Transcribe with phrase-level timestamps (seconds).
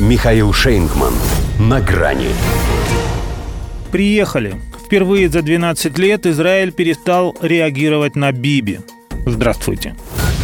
[0.00, 1.14] Михаил Шейнгман.
[1.60, 2.30] На грани.
[3.92, 4.56] Приехали.
[4.84, 8.80] Впервые за 12 лет Израиль перестал реагировать на Биби.
[9.24, 9.94] Здравствуйте.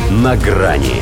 [0.09, 0.95] На грани.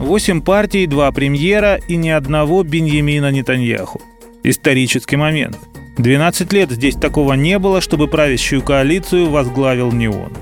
[0.00, 4.02] Восемь партий, два премьера и ни одного Беньямина Нетаньяху.
[4.42, 5.56] Исторический момент.
[5.98, 10.32] 12 лет здесь такого не было, чтобы правящую коалицию возглавил не он.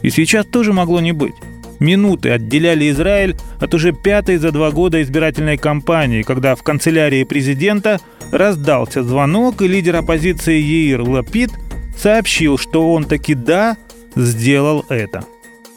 [0.00, 1.34] И сейчас тоже могло не быть.
[1.80, 8.00] Минуты отделяли Израиль от уже пятой за два года избирательной кампании, когда в канцелярии президента
[8.30, 11.50] раздался звонок, и лидер оппозиции Еир Лапид
[11.96, 13.78] сообщил, что он таки да,
[14.14, 15.24] сделал это.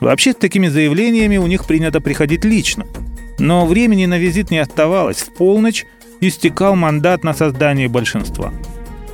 [0.02, 2.86] Вообще с такими заявлениями у них принято приходить лично.
[3.40, 5.18] Но времени на визит не оставалось.
[5.18, 5.86] В полночь
[6.20, 8.54] истекал мандат на создание большинства.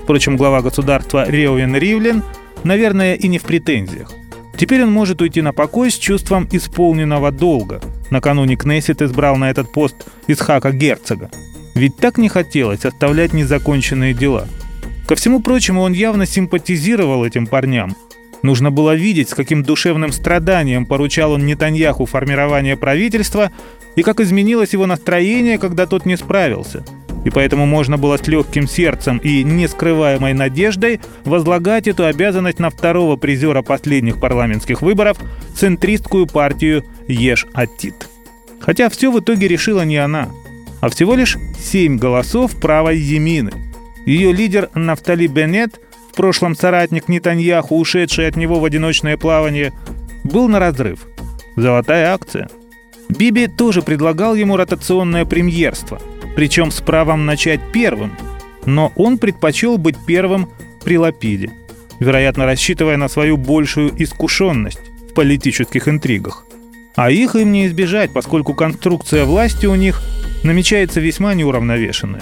[0.04, 2.24] Впрочем, глава государства Реуэн Ривлин,
[2.64, 4.12] наверное, и не в претензиях.
[4.60, 7.80] Теперь он может уйти на покой с чувством исполненного долга.
[8.10, 9.96] Накануне Кнессет избрал на этот пост
[10.28, 11.32] Исхака Герцога.
[11.76, 14.50] Ведь так не хотелось оставлять незаконченные дела.
[15.08, 17.96] Ко всему прочему, он явно симпатизировал этим парням.
[18.42, 23.54] Нужно было видеть, с каким душевным страданием поручал он Нетаньяху формирование правительства
[23.96, 26.84] и как изменилось его настроение, когда тот не справился–
[27.26, 33.18] и поэтому можно было с легким сердцем и нескрываемой надеждой возлагать эту обязанность на второго
[33.18, 35.18] призера последних парламентских выборов
[35.56, 38.08] центристскую партию Еш Атит.
[38.60, 40.30] Хотя все в итоге решила не она,
[40.82, 43.52] а всего лишь семь голосов правой Емины.
[44.06, 45.80] Ее лидер Нафтали Беннет,
[46.12, 49.74] в прошлом соратник Нетаньяху, ушедший от него в одиночное плавание,
[50.24, 51.06] был на разрыв.
[51.56, 52.50] Золотая акция.
[53.10, 56.00] Биби тоже предлагал ему ротационное премьерство–
[56.36, 58.16] причем с правом начать первым,
[58.66, 60.50] но он предпочел быть первым
[60.84, 61.52] при Лапиде,
[62.00, 64.80] вероятно, рассчитывая на свою большую искушенность
[65.10, 66.46] в политических интригах.
[66.96, 70.02] А их им не избежать, поскольку конструкция власти у них
[70.44, 72.22] намечается весьма неуравновешенная.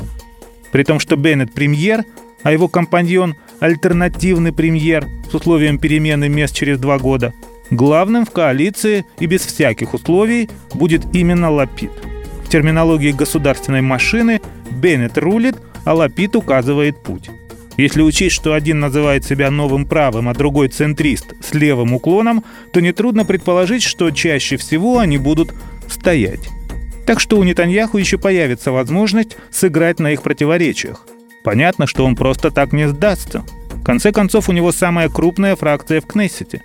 [0.72, 2.04] При том, что Беннет премьер,
[2.44, 7.34] а его компаньон альтернативный премьер с условием перемены мест через два года,
[7.72, 11.92] главным в коалиции и без всяких условий будет именно Лапид–
[12.48, 14.40] в терминологии государственной машины
[14.72, 17.30] Беннет рулит, а Лапид указывает путь.
[17.76, 22.80] Если учесть, что один называет себя новым правым, а другой центрист с левым уклоном, то
[22.80, 25.54] нетрудно предположить, что чаще всего они будут
[25.90, 26.40] стоять.
[27.06, 31.06] Так что у Нетаньяху еще появится возможность сыграть на их противоречиях.
[31.44, 33.44] Понятно, что он просто так не сдастся.
[33.74, 36.62] В конце концов, у него самая крупная фракция в Кнессете.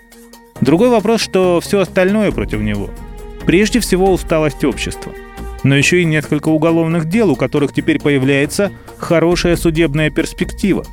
[0.60, 2.88] Другой вопрос, что все остальное против него.
[3.44, 5.12] Прежде всего, усталость общества
[5.62, 10.84] но еще и несколько уголовных дел, у которых теперь появляется хорошая судебная перспектива.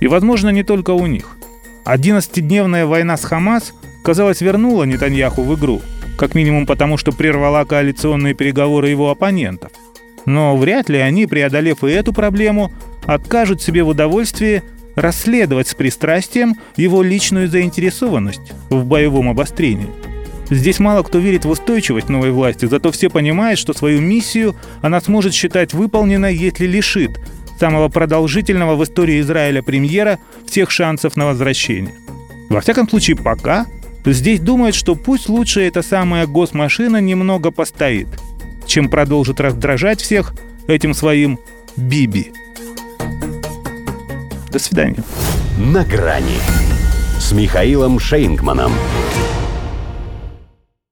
[0.00, 1.36] И, возможно, не только у них.
[1.84, 3.74] 11-дневная война с Хамас,
[4.04, 5.80] казалось, вернула Нетаньяху в игру,
[6.16, 9.72] как минимум потому, что прервала коалиционные переговоры его оппонентов.
[10.24, 12.72] Но вряд ли они, преодолев и эту проблему,
[13.06, 14.62] откажут себе в удовольствии
[14.94, 19.88] расследовать с пристрастием его личную заинтересованность в боевом обострении–
[20.54, 25.00] Здесь мало кто верит в устойчивость новой власти, зато все понимают, что свою миссию она
[25.00, 27.18] сможет считать выполненной, если лишит
[27.58, 31.94] самого продолжительного в истории Израиля премьера всех шансов на возвращение.
[32.50, 33.66] Во всяком случае, пока
[34.04, 38.08] здесь думают, что пусть лучше эта самая госмашина немного постоит,
[38.66, 40.34] чем продолжит раздражать всех
[40.66, 41.38] этим своим
[41.78, 42.30] Биби.
[44.50, 45.02] До свидания.
[45.56, 46.40] На грани
[47.18, 48.72] с Михаилом Шейнгманом.